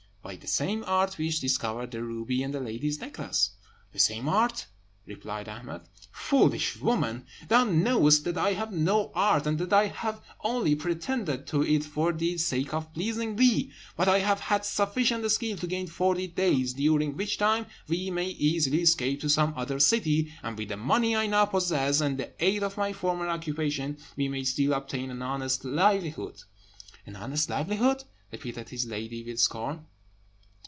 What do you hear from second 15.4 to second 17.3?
to gain forty days, during